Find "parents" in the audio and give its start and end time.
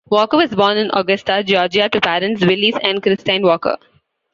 2.01-2.43